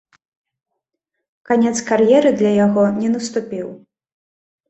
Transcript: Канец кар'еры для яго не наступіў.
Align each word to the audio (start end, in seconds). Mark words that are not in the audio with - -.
Канец 1.49 1.73
кар'еры 1.89 2.31
для 2.39 2.51
яго 2.65 2.83
не 3.01 3.09
наступіў. 3.17 3.67